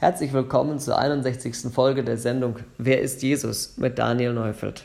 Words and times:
Herzlich 0.00 0.32
willkommen 0.32 0.78
zur 0.78 0.96
61. 0.96 1.72
Folge 1.74 2.04
der 2.04 2.18
Sendung 2.18 2.60
Wer 2.78 3.00
ist 3.00 3.20
Jesus 3.20 3.78
mit 3.78 3.98
Daniel 3.98 4.32
Neufeld. 4.32 4.84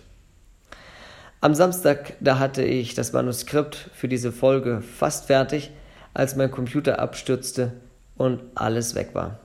Am 1.39 1.54
Samstag, 1.54 2.13
da 2.20 2.39
hatte 2.39 2.63
ich 2.63 2.96
das 2.96 3.13
Manuskript 3.13 3.91
für 3.94 4.07
diese 4.07 4.31
Folge 4.31 4.81
fast 4.81 5.28
fertig, 5.28 5.70
als 6.15 6.36
mein 6.36 6.49
Computer 6.49 6.97
abstürzte 6.97 7.73
und 8.15 8.39
alles 8.55 8.96
weg 8.96 9.10
war. 9.13 9.38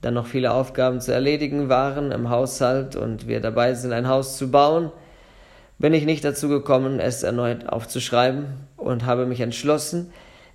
Dann 0.00 0.14
noch 0.14 0.26
viele 0.26 0.52
Aufgaben 0.52 1.00
zu 1.00 1.14
erledigen 1.14 1.68
waren 1.68 2.10
im 2.10 2.28
Haushalt 2.28 2.96
und 2.96 3.28
wir 3.28 3.40
dabei 3.40 3.74
sind, 3.74 3.92
ein 3.92 4.08
Haus 4.08 4.36
zu 4.36 4.50
bauen, 4.50 4.90
bin 5.78 5.94
ich 5.94 6.06
nicht 6.06 6.24
dazu 6.24 6.48
gekommen, 6.48 6.98
es 6.98 7.22
erneut 7.22 7.68
aufzuschreiben 7.68 8.46
und 8.76 9.06
habe 9.06 9.26
mich 9.26 9.38
entschlossen, 9.38 10.12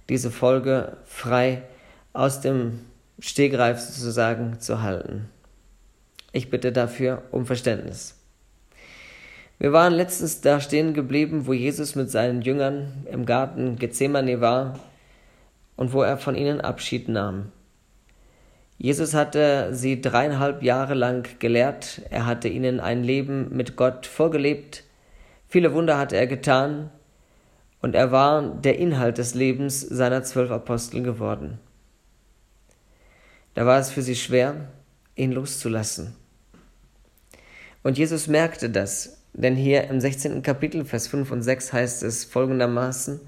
diese 0.09 0.31
Folge 0.31 0.97
frei 1.05 1.61
aus 2.11 2.41
dem 2.41 2.81
Stegreif 3.25 3.79
sozusagen 3.79 4.59
zu 4.59 4.81
halten. 4.81 5.29
Ich 6.33 6.49
bitte 6.49 6.73
dafür 6.73 7.23
um 7.31 7.45
Verständnis. 7.45 8.19
Wir 9.59 9.71
waren 9.71 9.93
letztens 9.93 10.41
da 10.41 10.59
stehen 10.59 10.93
geblieben, 10.93 11.47
wo 11.47 11.53
Jesus 11.53 11.95
mit 11.95 12.11
seinen 12.11 12.41
Jüngern 12.41 13.05
im 13.09 13.25
Garten 13.25 13.77
Gethsemane 13.77 14.41
war 14.41 14.77
und 15.77 15.93
wo 15.93 16.01
er 16.01 16.17
von 16.17 16.35
ihnen 16.35 16.59
Abschied 16.59 17.07
nahm. 17.07 17.53
Jesus 18.77 19.13
hatte 19.13 19.69
sie 19.71 20.01
dreieinhalb 20.01 20.61
Jahre 20.61 20.93
lang 20.93 21.25
gelehrt, 21.39 22.01
er 22.09 22.25
hatte 22.25 22.49
ihnen 22.49 22.81
ein 22.81 23.05
Leben 23.05 23.55
mit 23.55 23.77
Gott 23.77 24.05
vorgelebt, 24.05 24.83
viele 25.47 25.73
Wunder 25.73 25.97
hatte 25.97 26.17
er 26.17 26.27
getan, 26.27 26.89
und 27.81 27.95
er 27.95 28.11
war 28.11 28.41
der 28.41 28.79
Inhalt 28.79 29.17
des 29.17 29.33
Lebens 29.33 29.79
seiner 29.79 30.23
zwölf 30.23 30.51
Apostel 30.51 31.03
geworden. 31.03 31.59
Da 33.53 33.65
war 33.65 33.79
es 33.79 33.91
für 33.91 34.01
sie 34.01 34.15
schwer, 34.15 34.67
ihn 35.15 35.31
loszulassen. 35.31 36.15
Und 37.83 37.97
Jesus 37.97 38.27
merkte 38.27 38.69
das, 38.69 39.17
denn 39.33 39.55
hier 39.55 39.85
im 39.85 39.99
16. 39.99 40.41
Kapitel, 40.41 40.85
Vers 40.85 41.07
5 41.07 41.31
und 41.31 41.41
6 41.41 41.73
heißt 41.73 42.03
es 42.03 42.23
folgendermaßen, 42.23 43.19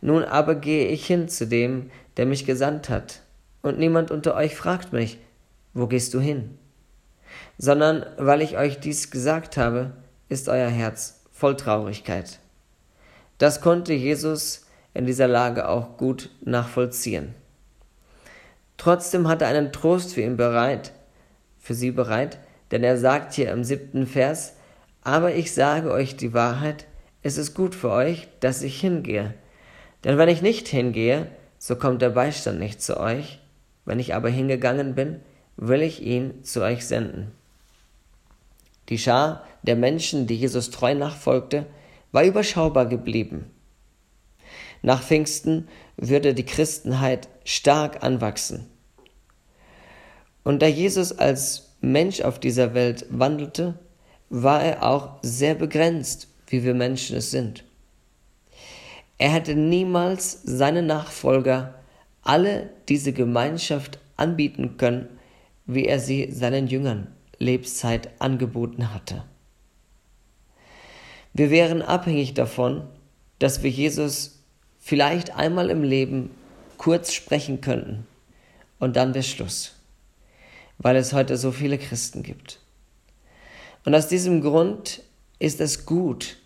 Nun 0.00 0.24
aber 0.24 0.54
gehe 0.54 0.88
ich 0.88 1.06
hin 1.06 1.28
zu 1.28 1.46
dem, 1.46 1.90
der 2.16 2.26
mich 2.26 2.46
gesandt 2.46 2.88
hat, 2.88 3.20
und 3.62 3.78
niemand 3.78 4.10
unter 4.10 4.34
euch 4.34 4.56
fragt 4.56 4.92
mich, 4.92 5.18
wo 5.74 5.86
gehst 5.86 6.14
du 6.14 6.20
hin? 6.20 6.58
Sondern 7.58 8.06
weil 8.16 8.40
ich 8.40 8.56
euch 8.56 8.80
dies 8.80 9.10
gesagt 9.10 9.56
habe, 9.56 9.92
ist 10.28 10.48
euer 10.48 10.68
Herz 10.68 11.20
voll 11.30 11.56
Traurigkeit. 11.56 12.38
Das 13.38 13.60
konnte 13.60 13.92
Jesus 13.92 14.66
in 14.94 15.06
dieser 15.06 15.28
Lage 15.28 15.68
auch 15.68 15.96
gut 15.96 16.30
nachvollziehen. 16.40 17.34
Trotzdem 18.80 19.28
hat 19.28 19.42
er 19.42 19.48
einen 19.48 19.72
Trost 19.72 20.14
für 20.14 20.22
ihn 20.22 20.38
bereit, 20.38 20.92
für 21.58 21.74
sie 21.74 21.90
bereit, 21.90 22.38
denn 22.70 22.82
er 22.82 22.96
sagt 22.96 23.34
hier 23.34 23.50
im 23.50 23.62
siebten 23.62 24.06
Vers, 24.06 24.54
aber 25.02 25.34
ich 25.34 25.52
sage 25.52 25.92
euch 25.92 26.16
die 26.16 26.32
Wahrheit, 26.32 26.86
es 27.22 27.36
ist 27.36 27.52
gut 27.52 27.74
für 27.74 27.90
euch, 27.90 28.26
dass 28.40 28.62
ich 28.62 28.80
hingehe. 28.80 29.34
Denn 30.02 30.16
wenn 30.16 30.30
ich 30.30 30.40
nicht 30.40 30.66
hingehe, 30.66 31.26
so 31.58 31.76
kommt 31.76 32.00
der 32.00 32.08
Beistand 32.08 32.58
nicht 32.58 32.80
zu 32.80 32.98
euch. 32.98 33.40
Wenn 33.84 33.98
ich 33.98 34.14
aber 34.14 34.30
hingegangen 34.30 34.94
bin, 34.94 35.20
will 35.58 35.82
ich 35.82 36.00
ihn 36.00 36.42
zu 36.42 36.62
euch 36.62 36.86
senden. 36.86 37.32
Die 38.88 38.96
Schar 38.96 39.44
der 39.62 39.76
Menschen, 39.76 40.26
die 40.26 40.36
Jesus 40.36 40.70
treu 40.70 40.94
nachfolgte, 40.94 41.66
war 42.12 42.24
überschaubar 42.24 42.86
geblieben. 42.86 43.44
Nach 44.80 45.02
Pfingsten 45.02 45.68
würde 46.00 46.34
die 46.34 46.46
Christenheit 46.46 47.28
stark 47.44 48.02
anwachsen. 48.02 48.66
Und 50.42 50.62
da 50.62 50.66
Jesus 50.66 51.12
als 51.12 51.76
Mensch 51.82 52.22
auf 52.22 52.40
dieser 52.40 52.74
Welt 52.74 53.04
wandelte, 53.10 53.78
war 54.30 54.62
er 54.62 54.82
auch 54.88 55.18
sehr 55.22 55.54
begrenzt, 55.54 56.28
wie 56.46 56.64
wir 56.64 56.74
Menschen 56.74 57.16
es 57.16 57.30
sind. 57.30 57.64
Er 59.18 59.30
hätte 59.30 59.54
niemals 59.54 60.40
seine 60.44 60.82
Nachfolger 60.82 61.74
alle 62.22 62.70
diese 62.88 63.12
Gemeinschaft 63.12 63.98
anbieten 64.16 64.78
können, 64.78 65.08
wie 65.66 65.84
er 65.84 66.00
sie 66.00 66.32
seinen 66.32 66.66
Jüngern 66.66 67.08
Lebenszeit 67.38 68.10
angeboten 68.18 68.94
hatte. 68.94 69.24
Wir 71.34 71.50
wären 71.50 71.82
abhängig 71.82 72.34
davon, 72.34 72.88
dass 73.38 73.62
wir 73.62 73.70
Jesus 73.70 74.39
vielleicht 74.80 75.36
einmal 75.36 75.70
im 75.70 75.84
Leben 75.84 76.30
kurz 76.78 77.12
sprechen 77.12 77.60
könnten 77.60 78.06
und 78.78 78.96
dann 78.96 79.14
wäre 79.14 79.22
Schluss, 79.22 79.74
weil 80.78 80.96
es 80.96 81.12
heute 81.12 81.36
so 81.36 81.52
viele 81.52 81.78
Christen 81.78 82.22
gibt. 82.22 82.58
Und 83.84 83.94
aus 83.94 84.08
diesem 84.08 84.40
Grund 84.40 85.02
ist 85.38 85.60
es 85.60 85.86
gut, 85.86 86.38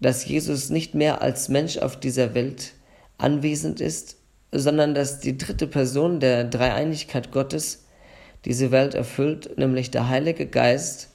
dass 0.00 0.26
Jesus 0.26 0.70
nicht 0.70 0.94
mehr 0.94 1.22
als 1.22 1.48
Mensch 1.48 1.78
auf 1.78 1.98
dieser 1.98 2.34
Welt 2.34 2.72
anwesend 3.18 3.80
ist, 3.80 4.16
sondern 4.52 4.94
dass 4.94 5.20
die 5.20 5.36
dritte 5.36 5.66
Person 5.66 6.20
der 6.20 6.44
Dreieinigkeit 6.44 7.32
Gottes 7.32 7.84
diese 8.44 8.70
Welt 8.70 8.94
erfüllt, 8.94 9.58
nämlich 9.58 9.90
der 9.90 10.08
Heilige 10.08 10.46
Geist. 10.46 11.10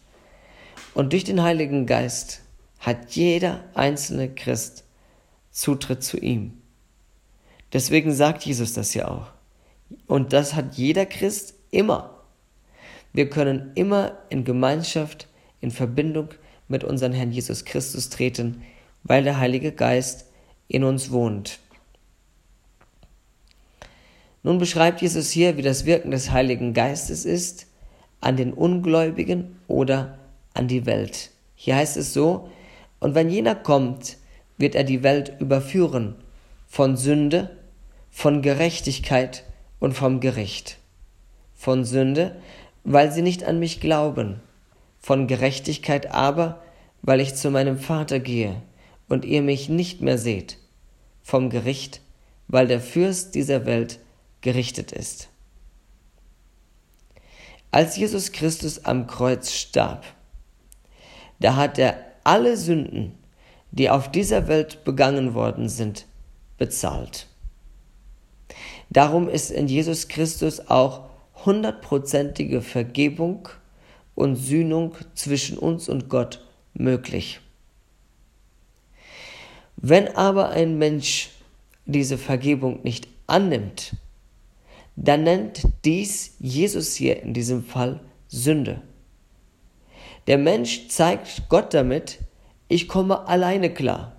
Und 0.94 1.14
durch 1.14 1.24
den 1.24 1.42
Heiligen 1.42 1.86
Geist 1.86 2.42
hat 2.80 3.12
jeder 3.12 3.64
einzelne 3.74 4.30
Christ 4.30 4.85
Zutritt 5.56 6.04
zu 6.04 6.18
ihm. 6.18 6.52
Deswegen 7.72 8.14
sagt 8.14 8.44
Jesus 8.46 8.74
das 8.74 8.94
ja 8.94 9.08
auch. 9.08 9.28
Und 10.06 10.34
das 10.34 10.54
hat 10.54 10.76
jeder 10.76 11.06
Christ 11.06 11.54
immer. 11.72 12.14
Wir 13.14 13.30
können 13.30 13.72
immer 13.76 14.18
in 14.30 14.44
Gemeinschaft, 14.44 15.30
in 15.62 15.72
Verbindung 15.72 16.28
mit 16.68 16.84
unserem 16.84 17.14
Herrn 17.14 17.32
Jesus 17.32 17.64
Christus 17.64 18.10
treten, 18.10 18.64
weil 19.04 19.24
der 19.24 19.40
Heilige 19.40 19.72
Geist 19.72 20.26
in 20.68 20.84
uns 20.84 21.12
wohnt. 21.12 21.60
Nun 24.44 24.58
beschreibt 24.58 25.02
Jesus 25.02 25.30
hier, 25.30 25.56
wie 25.56 25.62
das 25.62 25.86
Wirken 25.86 26.12
des 26.12 26.32
Heiligen 26.32 26.74
Geistes 26.74 27.24
ist, 27.24 27.68
an 28.20 28.36
den 28.36 28.52
Ungläubigen 28.52 29.58
oder 29.70 30.20
an 30.54 30.68
die 30.68 30.86
Welt. 30.86 31.32
Hier 31.56 31.78
heißt 31.78 31.96
es 31.96 32.14
so, 32.14 32.50
und 33.00 33.16
wenn 33.16 33.30
jener 33.30 33.56
kommt, 33.56 34.18
wird 34.58 34.76
er 34.76 34.84
die 34.84 35.04
Welt 35.04 35.34
überführen 35.40 36.16
von 36.68 36.98
Sünde, 36.98 37.58
von 38.10 38.42
Gerechtigkeit 38.42 39.44
und 39.80 39.94
vom 39.94 40.20
Gericht. 40.20 40.78
Von 41.54 41.86
Sünde, 41.86 42.36
weil 42.84 43.12
sie 43.12 43.22
nicht 43.22 43.44
an 43.44 43.60
mich 43.60 43.80
glauben, 43.80 44.42
von 45.00 45.28
Gerechtigkeit 45.28 46.12
aber, 46.12 46.64
weil 47.02 47.20
ich 47.20 47.36
zu 47.36 47.52
meinem 47.52 47.78
Vater 47.78 48.20
gehe 48.20 48.62
und 49.08 49.26
ihr 49.26 49.42
mich 49.42 49.70
nicht 49.70 50.02
mehr 50.02 50.18
seht, 50.18 50.58
vom 51.22 51.50
Gericht, 51.50 52.02
weil 52.48 52.68
der 52.68 52.80
Fürst 52.80 53.36
dieser 53.36 53.66
Welt 53.66 54.00
gerichtet 54.42 54.92
ist. 54.92 55.30
Als 57.72 57.98
Jesus 57.98 58.32
Christus 58.32 58.86
am 58.86 59.08
Kreuz 59.08 59.52
starb, 59.52 60.06
da 61.40 61.56
hat 61.56 61.78
er 61.78 61.98
alle 62.24 62.56
Sünden, 62.56 63.18
die 63.72 63.90
auf 63.90 64.12
dieser 64.12 64.48
Welt 64.48 64.84
begangen 64.84 65.34
worden 65.34 65.70
sind, 65.70 66.06
bezahlt. 66.58 67.28
Darum 68.90 69.28
ist 69.28 69.52
in 69.52 69.68
Jesus 69.68 70.08
Christus 70.08 70.70
auch 70.70 71.10
hundertprozentige 71.46 72.62
Vergebung 72.62 73.50
und 74.16 74.36
Sühnung 74.36 74.96
zwischen 75.14 75.58
uns 75.58 75.90
und 75.90 76.10
Gott 76.10 76.46
möglich. 76.74 77.42
Wenn 79.76 80.08
aber 80.16 80.50
ein 80.50 80.78
Mensch 80.78 81.32
diese 81.86 82.18
Vergebung 82.18 82.82
nicht 82.84 83.08
annimmt, 83.28 83.96
dann 84.96 85.24
nennt 85.24 85.68
dies 85.84 86.36
Jesus 86.40 86.96
hier 86.96 87.22
in 87.22 87.34
diesem 87.34 87.64
Fall 87.64 88.00
Sünde. 88.28 88.82
Der 90.28 90.38
Mensch 90.38 90.88
zeigt 90.88 91.50
Gott 91.50 91.74
damit, 91.74 92.20
ich 92.68 92.88
komme 92.88 93.28
alleine 93.28 93.74
klar. 93.74 94.16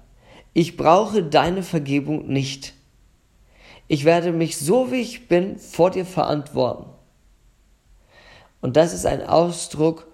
Ich 0.52 0.76
brauche 0.76 1.22
deine 1.22 1.62
Vergebung 1.62 2.28
nicht. 2.28 2.75
Ich 3.88 4.04
werde 4.04 4.32
mich 4.32 4.56
so 4.56 4.90
wie 4.90 5.00
ich 5.00 5.28
bin 5.28 5.58
vor 5.58 5.90
dir 5.90 6.06
verantworten. 6.06 6.90
Und 8.60 8.76
das 8.76 8.93
ist 8.93 9.06
ein 9.06 9.25
Ausdruck 9.25 10.06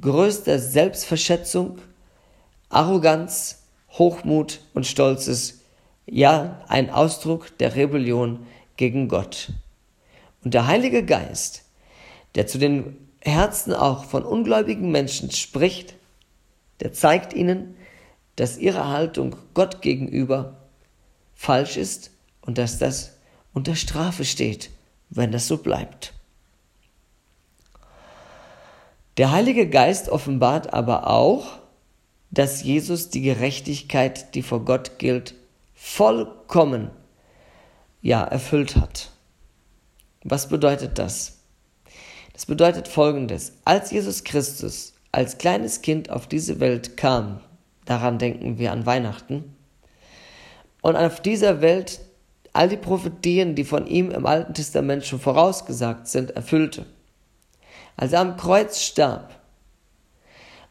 größter 0.00 0.58
Selbstverschätzung, 0.58 1.78
Arroganz, 2.68 3.64
Hochmut 3.92 4.60
und 4.74 4.86
Stolzes, 4.86 5.62
ja 6.06 6.60
ein 6.68 6.90
Ausdruck 6.90 7.56
der 7.58 7.74
Rebellion 7.76 8.46
gegen 8.76 9.08
Gott. 9.08 9.52
Und 10.44 10.54
der 10.54 10.66
Heilige 10.66 11.04
Geist, 11.04 11.64
der 12.34 12.46
zu 12.46 12.58
den 12.58 12.96
Herzen 13.20 13.74
auch 13.74 14.04
von 14.04 14.24
ungläubigen 14.24 14.90
Menschen 14.90 15.30
spricht, 15.30 15.94
der 16.80 16.92
zeigt 16.92 17.32
ihnen, 17.32 17.76
dass 18.36 18.58
ihre 18.58 18.88
Haltung 18.88 19.36
Gott 19.54 19.82
gegenüber 19.82 20.56
falsch 21.34 21.76
ist 21.76 22.10
und 22.40 22.58
dass 22.58 22.78
das 22.78 23.16
unter 23.52 23.74
Strafe 23.74 24.24
steht, 24.24 24.70
wenn 25.10 25.32
das 25.32 25.48
so 25.48 25.58
bleibt. 25.58 26.14
Der 29.16 29.32
Heilige 29.32 29.68
Geist 29.68 30.08
offenbart 30.08 30.72
aber 30.72 31.08
auch, 31.08 31.58
dass 32.30 32.62
Jesus 32.62 33.10
die 33.10 33.22
Gerechtigkeit, 33.22 34.34
die 34.34 34.42
vor 34.42 34.64
Gott 34.64 34.98
gilt, 34.98 35.34
vollkommen 35.74 36.90
ja 38.00 38.22
erfüllt 38.22 38.76
hat. 38.76 39.10
Was 40.22 40.48
bedeutet 40.48 40.98
das? 40.98 41.38
Das 42.32 42.46
bedeutet 42.46 42.88
folgendes: 42.88 43.52
Als 43.64 43.90
Jesus 43.90 44.24
Christus 44.24 44.94
als 45.12 45.38
kleines 45.38 45.82
Kind 45.82 46.10
auf 46.10 46.26
diese 46.26 46.60
Welt 46.60 46.96
kam, 46.96 47.40
daran 47.84 48.18
denken 48.18 48.58
wir 48.58 48.72
an 48.72 48.86
Weihnachten, 48.86 49.56
und 50.82 50.96
auf 50.96 51.20
dieser 51.20 51.60
Welt 51.60 52.00
all 52.52 52.68
die 52.68 52.76
Prophetien, 52.76 53.54
die 53.54 53.64
von 53.64 53.86
ihm 53.86 54.10
im 54.10 54.26
Alten 54.26 54.54
Testament 54.54 55.04
schon 55.04 55.20
vorausgesagt 55.20 56.08
sind, 56.08 56.30
erfüllte. 56.30 56.86
Als 57.96 58.12
er 58.12 58.20
am 58.20 58.36
Kreuz 58.36 58.80
starb 58.80 59.38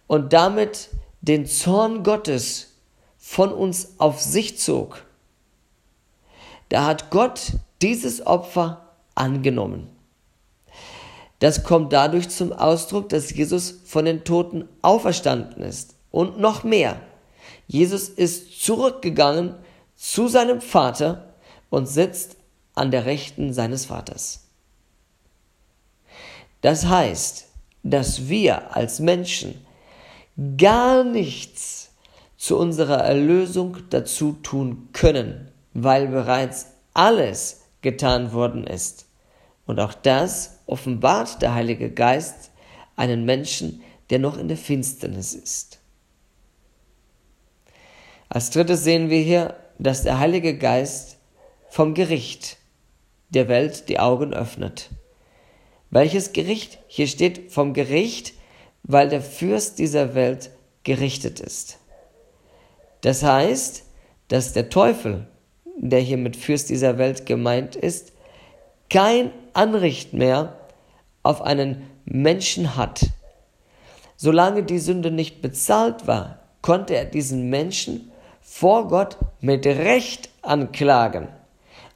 und 0.08 0.34
damit 0.34 0.90
den 1.22 1.46
Zorn 1.46 2.04
Gottes 2.04 2.74
von 3.18 3.52
uns 3.52 4.00
auf 4.00 4.20
sich 4.20 4.58
zog, 4.58 5.04
da 6.70 6.86
hat 6.86 7.12
Gott 7.12 7.54
dieses 7.82 8.26
Opfer 8.26 8.96
angenommen. 9.16 9.90
Das 11.40 11.64
kommt 11.64 11.94
dadurch 11.94 12.30
zum 12.30 12.52
Ausdruck, 12.52 13.10
dass 13.10 13.34
Jesus 13.34 13.82
von 13.86 14.06
den 14.06 14.24
Toten 14.24 14.68
auferstanden 14.82 15.64
ist. 15.64 15.96
Und 16.12 16.40
noch 16.40 16.64
mehr. 16.64 17.00
Jesus 17.68 18.10
ist 18.10 18.62
zurückgegangen 18.62 19.56
zu 19.96 20.28
seinem 20.28 20.60
Vater 20.60 21.34
und 21.70 21.88
sitzt 21.88 22.36
an 22.74 22.92
der 22.92 23.06
Rechten 23.06 23.54
seines 23.54 23.86
Vaters. 23.86 24.48
Das 26.62 26.88
heißt, 26.88 27.48
dass 27.84 28.28
wir 28.28 28.76
als 28.76 29.00
Menschen 29.00 29.66
gar 30.58 31.04
nichts 31.04 31.92
zu 32.38 32.58
unserer 32.58 33.00
Erlösung 33.00 33.78
dazu 33.90 34.34
tun 34.44 34.90
können, 34.94 35.52
weil 35.74 36.08
bereits 36.08 36.68
alles 36.94 37.62
getan 37.82 38.34
worden 38.34 38.66
ist. 38.66 39.06
Und 39.66 39.80
auch 39.80 39.94
das 39.94 40.59
offenbart 40.70 41.42
der 41.42 41.54
Heilige 41.54 41.92
Geist 41.92 42.52
einen 42.96 43.26
Menschen, 43.26 43.82
der 44.10 44.20
noch 44.20 44.38
in 44.38 44.48
der 44.48 44.58
Finsternis 44.58 45.34
ist. 45.34 45.80
Als 48.28 48.52
drittes 48.52 48.84
sehen 48.84 49.10
wir 49.10 49.22
hier, 49.22 49.56
dass 49.80 50.04
der 50.04 50.20
Heilige 50.20 50.58
Geist 50.58 51.18
vom 51.70 51.94
Gericht 51.94 52.58
der 53.30 53.48
Welt 53.48 53.90
die 53.90 54.00
Augen 54.00 54.34
öffnet. 54.34 54.90
Welches 55.90 56.34
Gericht? 56.34 56.80
Hier 56.88 57.08
steht 57.08 57.52
vom 57.52 57.74
Gericht, 57.74 58.34
weil 58.84 59.10
der 59.10 59.22
Fürst 59.22 59.80
dieser 59.80 60.14
Welt 60.14 60.52
gerichtet 60.84 61.40
ist. 61.40 61.80
Das 63.02 63.24
heißt, 63.24 63.84
dass 64.28 64.54
der 64.54 64.70
Teufel, 64.70 65.28
der 65.78 66.00
hier 66.00 66.18
mit 66.18 66.36
Fürst 66.36 66.70
dieser 66.70 66.98
Welt 66.98 67.26
gemeint 67.26 67.76
ist, 67.76 68.14
kein 68.90 69.32
Anrecht 69.54 70.14
mehr 70.14 70.59
auf 71.24 71.42
einen 71.42 71.90
Menschen 72.06 72.76
hat. 72.76 73.08
Solange 74.16 74.64
die 74.64 74.80
Sünde 74.80 75.12
nicht 75.12 75.42
bezahlt 75.42 76.08
war, 76.08 76.40
konnte 76.62 76.96
er 76.96 77.06
diesen 77.06 77.50
Menschen 77.50 78.12
vor 78.42 78.88
Gott 78.88 79.18
mit 79.42 79.66
Recht 79.66 80.30
anklagen. 80.42 81.28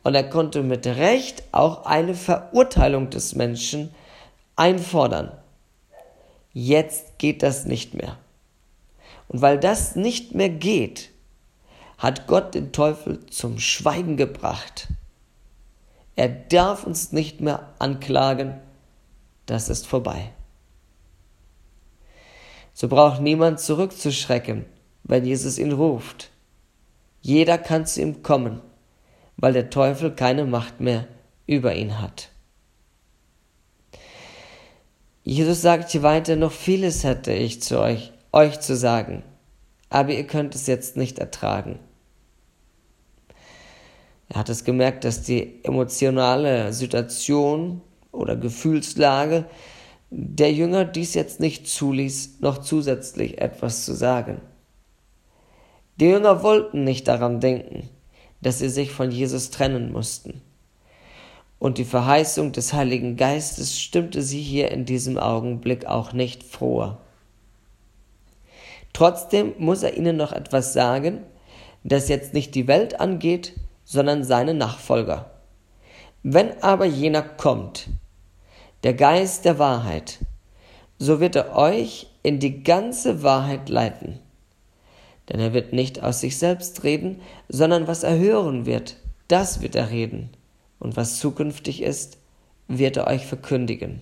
Und 0.04 0.16
er 0.16 0.30
konnte 0.30 0.64
mit 0.64 0.86
Recht 0.86 1.44
auch 1.52 1.86
eine 1.86 2.14
Verurteilung 2.14 3.10
des 3.10 3.36
Menschen 3.36 3.94
einfordern. 4.56 5.31
Jetzt 6.54 7.18
geht 7.18 7.42
das 7.42 7.66
nicht 7.66 7.94
mehr. 7.94 8.18
Und 9.28 9.42
weil 9.42 9.60
das 9.60 9.96
nicht 9.96 10.36
mehr 10.36 10.50
geht, 10.50 11.10
hat 11.98 12.28
Gott 12.28 12.54
den 12.54 12.72
Teufel 12.72 13.25
zum 13.28 13.60
Schweigen 13.60 14.18
gebracht. 14.18 14.88
Er 16.16 16.30
darf 16.30 16.84
uns 16.86 17.12
nicht 17.12 17.42
mehr 17.42 17.70
anklagen, 17.80 18.60
das 19.45 19.69
ist 19.69 19.88
vorbei. 19.88 20.31
So 22.74 22.88
braucht 22.88 23.22
niemand 23.22 23.60
zurückzuschrecken, 23.60 24.66
wenn 25.04 25.25
Jesus 25.25 25.60
ihn 25.60 25.72
ruft. 25.72 26.31
Jeder 27.22 27.57
kann 27.57 27.86
zu 27.86 28.01
ihm 28.01 28.24
kommen, 28.24 28.62
weil 29.38 29.54
der 29.54 29.69
Teufel 29.69 30.12
keine 30.12 30.45
Macht 30.45 30.81
mehr 30.81 31.07
über 31.45 31.75
ihn 31.75 32.01
hat. 32.01 32.30
Jesus 35.24 35.62
sagt 35.62 35.92
hier 35.92 36.04
weiter, 36.04 36.36
noch 36.36 36.51
vieles 36.51 37.04
hätte 37.04 37.31
ich 37.31 37.62
zu 37.62 37.80
euch, 37.80 38.12
euch 38.34 38.60
zu 38.60 38.75
sagen, 38.75 39.24
aber 39.89 40.12
ihr 40.12 40.28
könnt 40.28 40.54
es 40.54 40.68
jetzt 40.68 40.98
nicht 40.98 41.19
ertragen. 41.19 41.80
Er 44.28 44.39
hat 44.39 44.50
es 44.50 44.63
gemerkt, 44.63 45.06
dass 45.06 45.22
die 45.22 45.63
emotionale 45.63 46.74
Situation 46.74 47.81
oder 48.13 48.38
Gefühlslage 48.38 49.45
der 50.15 50.54
Jünger 50.54 50.86
dies 50.86 51.15
jetzt 51.15 51.39
nicht 51.39 51.68
zuließ, 51.68 52.39
noch 52.39 52.60
zusätzlich 52.60 53.42
etwas 53.42 53.83
zu 53.83 53.94
sagen. 53.95 54.42
Die 56.00 56.06
Jünger 56.06 56.44
wollten 56.44 56.83
nicht 56.83 57.07
daran 57.07 57.39
denken, 57.39 57.89
dass 58.39 58.60
sie 58.60 58.69
sich 58.69 58.92
von 58.92 59.10
Jesus 59.10 59.50
trennen 59.50 59.92
mussten. 59.92 60.42
Und 61.57 61.80
die 61.80 61.86
Verheißung 61.86 62.51
des 62.51 62.74
Heiligen 62.74 63.15
Geistes 63.15 63.80
stimmte 63.80 64.21
sie 64.21 64.42
hier 64.42 64.69
in 64.69 64.86
diesem 64.86 65.18
Augenblick 65.18 65.88
auch 65.88 66.13
nicht 66.13 66.44
froher. 66.44 67.00
Trotzdem 68.94 69.54
muss 69.57 69.81
er 69.81 69.98
ihnen 69.98 70.15
noch 70.15 70.31
etwas 70.31 70.74
sagen, 70.74 71.24
das 71.83 72.07
jetzt 72.07 72.36
nicht 72.36 72.54
die 72.54 72.68
Welt 72.68 73.00
angeht, 73.00 73.54
sondern 73.83 74.24
seine 74.24 74.54
Nachfolger. 74.54 75.31
Wenn 76.21 76.62
aber 76.62 76.86
jener 76.86 77.24
kommt, 77.24 77.88
der 78.83 78.94
Geist 78.94 79.45
der 79.45 79.59
Wahrheit, 79.59 80.19
so 80.97 81.19
wird 81.19 81.38
er 81.38 81.56
euch 81.56 82.07
in 82.21 82.39
die 82.39 82.63
ganze 82.63 83.24
Wahrheit 83.24 83.69
leiten. 83.69 84.19
Denn 85.30 85.39
er 85.39 85.53
wird 85.53 85.71
nicht 85.71 86.03
aus 86.03 86.19
sich 86.19 86.38
selbst 86.38 86.83
reden, 86.83 87.21
sondern 87.47 87.88
was 87.88 88.03
er 88.03 88.18
hören 88.18 88.65
wird, 88.65 88.97
das 89.30 89.62
wird 89.62 89.75
er 89.75 89.89
reden. 89.89 90.30
Und 90.80 90.97
was 90.97 91.19
zukünftig 91.19 91.81
ist, 91.81 92.18
wird 92.68 92.97
er 92.97 93.07
euch 93.07 93.25
verkündigen. 93.25 94.01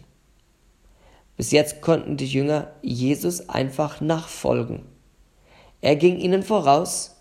Bis 1.38 1.52
jetzt 1.52 1.82
konnten 1.82 2.18
die 2.18 2.26
Jünger 2.26 2.72
Jesus 2.82 3.50
einfach 3.50 4.02
nachfolgen. 4.02 4.82
Er 5.82 5.96
ging 5.96 6.18
ihnen 6.18 6.42
voraus 6.42 7.18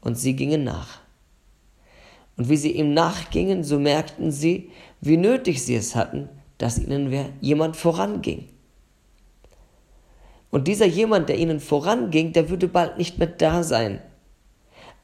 und 0.00 0.18
sie 0.18 0.36
gingen 0.36 0.64
nach. 0.64 1.00
Und 2.36 2.48
wie 2.48 2.56
sie 2.56 2.72
ihm 2.72 2.94
nachgingen, 2.94 3.62
so 3.62 3.78
merkten 3.78 4.30
sie, 4.30 4.70
wie 5.00 5.18
nötig 5.18 5.62
sie 5.62 5.76
es 5.76 5.94
hatten, 5.94 6.28
dass 6.58 6.78
ihnen 6.78 7.12
jemand 7.40 7.76
voranging. 7.76 8.48
Und 10.50 10.68
dieser 10.68 10.86
jemand, 10.86 11.28
der 11.28 11.38
ihnen 11.38 11.60
voranging, 11.60 12.32
der 12.32 12.48
würde 12.48 12.68
bald 12.68 12.96
nicht 12.96 13.18
mehr 13.18 13.28
da 13.28 13.62
sein. 13.62 14.00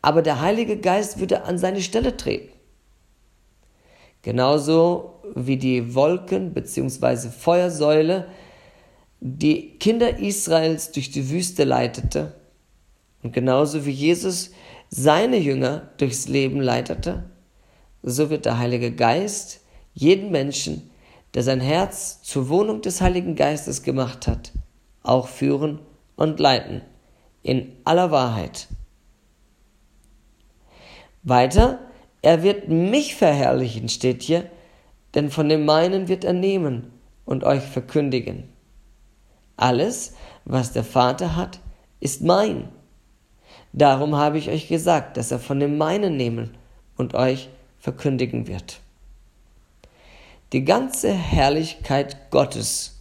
Aber 0.03 0.23
der 0.23 0.41
Heilige 0.41 0.79
Geist 0.79 1.19
würde 1.19 1.43
an 1.43 1.59
seine 1.59 1.81
Stelle 1.81 2.17
treten. 2.17 2.53
Genauso 4.23 5.23
wie 5.35 5.57
die 5.57 5.95
Wolken 5.95 6.53
bzw. 6.53 7.31
Feuersäule 7.31 8.29
die 9.21 9.79
Kinder 9.79 10.19
Israels 10.19 10.93
durch 10.93 11.11
die 11.11 11.29
Wüste 11.31 11.65
leitete 11.65 12.35
und 13.23 13.33
genauso 13.33 13.85
wie 13.85 13.91
Jesus 13.91 14.51
seine 14.89 15.37
Jünger 15.37 15.91
durchs 15.99 16.27
Leben 16.27 16.61
leitete, 16.61 17.25
so 18.03 18.31
wird 18.31 18.47
der 18.47 18.59
Heilige 18.59 18.93
Geist 18.93 19.61
jeden 19.93 20.31
Menschen, 20.31 20.90
der 21.35 21.43
sein 21.43 21.61
Herz 21.61 22.23
zur 22.23 22.49
Wohnung 22.49 22.83
des 22.83 23.01
Heiligen 23.01 23.37
Geistes 23.37 23.83
gemacht 23.83 24.27
hat, 24.27 24.53
auch 25.03 25.29
führen 25.29 25.81
und 26.17 26.41
leiten 26.41 26.83
in 27.43 27.77
aller 27.85 28.11
Wahrheit. 28.11 28.69
Weiter, 31.23 31.79
er 32.23 32.43
wird 32.43 32.69
mich 32.69 33.15
verherrlichen, 33.15 33.89
steht 33.89 34.23
hier, 34.23 34.51
denn 35.15 35.31
von 35.31 35.49
dem 35.49 35.65
meinen 35.65 36.09
wird 36.09 36.25
er 36.25 36.33
nehmen 36.33 36.93
und 37.25 37.45
euch 37.45 37.63
verkündigen. 37.63 38.49
Alles, 39.57 40.15
was 40.45 40.73
der 40.73 40.85
Vater 40.85 41.37
hat, 41.37 41.61
ist 42.01 42.23
mein. 42.23 42.69
Darum 43.73 44.17
habe 44.17 44.39
ich 44.39 44.49
euch 44.49 44.69
gesagt, 44.69 45.17
dass 45.17 45.31
er 45.31 45.39
von 45.39 45.61
dem 45.61 45.79
meinen 45.79 46.17
nehmen 46.17 46.57
und 46.97 47.15
euch 47.15 47.49
verkündigen 47.79 48.47
wird. 48.47 48.81
Die 50.53 50.65
ganze 50.65 51.13
Herrlichkeit 51.13 52.31
Gottes, 52.31 52.99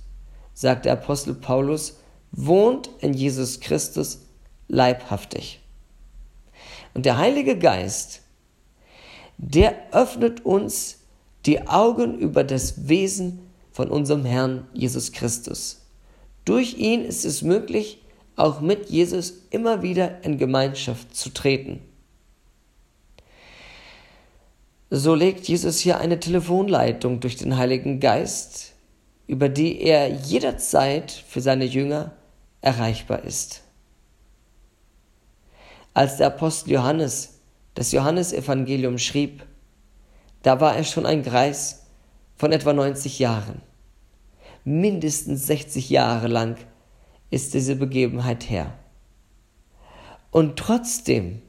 sagt 0.53 0.85
der 0.85 0.93
Apostel 0.93 1.33
Paulus, 1.33 1.97
wohnt 2.31 2.89
in 2.99 3.13
Jesus 3.13 3.59
Christus 3.59 4.19
leibhaftig. 4.67 5.59
Und 6.93 7.05
der 7.05 7.17
Heilige 7.17 7.57
Geist, 7.57 8.21
der 9.37 9.75
öffnet 9.93 10.45
uns 10.45 10.99
die 11.45 11.67
Augen 11.67 12.19
über 12.19 12.43
das 12.43 12.87
Wesen 12.87 13.39
von 13.71 13.89
unserem 13.89 14.25
Herrn 14.25 14.67
Jesus 14.73 15.11
Christus 15.11 15.81
Durch 16.45 16.77
ihn 16.77 17.03
ist 17.03 17.25
es 17.25 17.41
möglich, 17.41 18.03
auch 18.35 18.61
mit 18.61 18.89
Jesus 18.89 19.33
immer 19.49 19.81
wieder 19.81 20.23
in 20.23 20.37
Gemeinschaft 20.37 21.15
zu 21.15 21.29
treten. 21.29 21.81
So 24.91 25.13
legt 25.13 25.47
Jesus 25.47 25.79
hier 25.79 25.99
eine 25.99 26.19
Telefonleitung 26.19 27.19
durch 27.19 27.35
den 27.35 27.57
Heiligen 27.57 27.99
Geist, 27.99 28.73
über 29.27 29.47
die 29.47 29.81
er 29.81 30.09
jederzeit 30.09 31.11
für 31.11 31.41
seine 31.41 31.65
Jünger 31.65 32.13
erreichbar 32.61 33.23
ist. 33.23 33.61
Als 35.93 36.17
der 36.17 36.27
Apostel 36.27 36.71
Johannes 36.71 37.39
das 37.75 37.91
Johannesevangelium 37.91 38.97
schrieb, 38.97 39.45
da 40.41 40.59
war 40.59 40.75
er 40.75 40.83
schon 40.83 41.05
ein 41.05 41.21
Greis 41.21 41.85
von 42.35 42.51
etwa 42.51 42.73
90 42.73 43.19
Jahren. 43.19 43.61
Mindestens 44.63 45.45
60 45.45 45.89
Jahre 45.89 46.27
lang 46.27 46.57
ist 47.29 47.53
diese 47.53 47.75
Begebenheit 47.75 48.49
her. 48.49 48.73
Und 50.31 50.57
trotzdem 50.57 51.41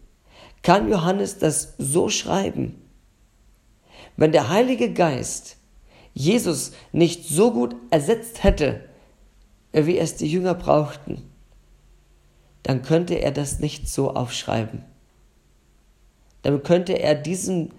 kann 0.62 0.90
Johannes 0.90 1.38
das 1.38 1.74
so 1.78 2.08
schreiben. 2.08 2.79
Wenn 4.20 4.32
der 4.32 4.50
Heilige 4.50 4.92
Geist 4.92 5.56
Jesus 6.12 6.72
nicht 6.92 7.26
so 7.26 7.52
gut 7.52 7.74
ersetzt 7.88 8.44
hätte, 8.44 8.84
wie 9.72 9.96
es 9.96 10.16
die 10.16 10.30
Jünger 10.30 10.52
brauchten, 10.52 11.22
dann 12.62 12.82
könnte 12.82 13.14
er 13.14 13.30
das 13.30 13.60
nicht 13.60 13.88
so 13.88 14.10
aufschreiben. 14.10 14.84
Dann 16.42 16.62
könnte 16.62 16.98
er 16.98 17.14
diesen, 17.14 17.72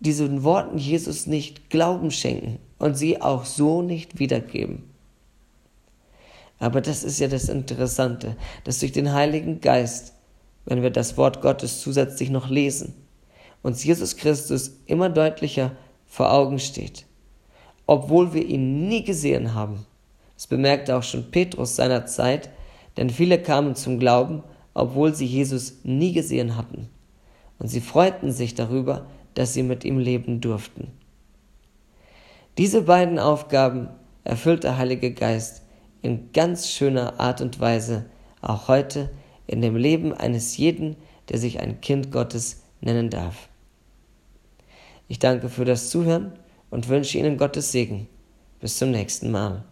diesen 0.00 0.44
Worten 0.44 0.78
Jesus 0.78 1.26
nicht 1.26 1.68
Glauben 1.68 2.10
schenken 2.10 2.58
und 2.78 2.94
sie 2.96 3.20
auch 3.20 3.44
so 3.44 3.82
nicht 3.82 4.18
wiedergeben. 4.18 4.88
Aber 6.58 6.80
das 6.80 7.04
ist 7.04 7.18
ja 7.18 7.28
das 7.28 7.50
Interessante, 7.50 8.38
dass 8.64 8.78
durch 8.78 8.92
den 8.92 9.12
Heiligen 9.12 9.60
Geist, 9.60 10.14
wenn 10.64 10.80
wir 10.80 10.88
das 10.88 11.18
Wort 11.18 11.42
Gottes 11.42 11.82
zusätzlich 11.82 12.30
noch 12.30 12.48
lesen, 12.48 13.03
uns 13.64 13.82
Jesus 13.82 14.16
Christus 14.16 14.78
immer 14.86 15.08
deutlicher 15.08 15.72
vor 16.06 16.32
Augen 16.32 16.58
steht, 16.58 17.06
obwohl 17.86 18.34
wir 18.34 18.46
ihn 18.46 18.86
nie 18.88 19.02
gesehen 19.02 19.54
haben. 19.54 19.86
Das 20.36 20.46
bemerkte 20.46 20.96
auch 20.96 21.02
schon 21.02 21.30
Petrus 21.30 21.74
seiner 21.74 22.04
Zeit, 22.04 22.50
denn 22.98 23.08
viele 23.08 23.40
kamen 23.40 23.74
zum 23.74 23.98
Glauben, 23.98 24.42
obwohl 24.74 25.14
sie 25.14 25.24
Jesus 25.24 25.78
nie 25.82 26.12
gesehen 26.12 26.56
hatten. 26.56 26.90
Und 27.58 27.68
sie 27.68 27.80
freuten 27.80 28.32
sich 28.32 28.54
darüber, 28.54 29.06
dass 29.32 29.54
sie 29.54 29.62
mit 29.62 29.84
ihm 29.84 29.98
leben 29.98 30.42
durften. 30.42 30.88
Diese 32.58 32.82
beiden 32.82 33.18
Aufgaben 33.18 33.88
erfüllt 34.24 34.64
der 34.64 34.76
Heilige 34.76 35.12
Geist 35.12 35.62
in 36.02 36.32
ganz 36.32 36.68
schöner 36.68 37.18
Art 37.18 37.40
und 37.40 37.60
Weise 37.60 38.04
auch 38.42 38.68
heute 38.68 39.10
in 39.46 39.62
dem 39.62 39.74
Leben 39.74 40.12
eines 40.12 40.58
jeden, 40.58 40.96
der 41.30 41.38
sich 41.38 41.60
ein 41.60 41.80
Kind 41.80 42.12
Gottes 42.12 42.62
nennen 42.82 43.08
darf. 43.08 43.48
Ich 45.08 45.18
danke 45.18 45.48
für 45.48 45.64
das 45.64 45.90
Zuhören 45.90 46.32
und 46.70 46.88
wünsche 46.88 47.18
Ihnen 47.18 47.36
Gottes 47.36 47.72
Segen. 47.72 48.08
Bis 48.60 48.78
zum 48.78 48.90
nächsten 48.90 49.30
Mal. 49.30 49.64